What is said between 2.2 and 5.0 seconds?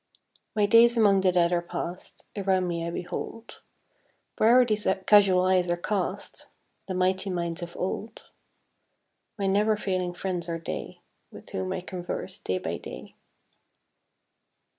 Around me I behold, Where'er these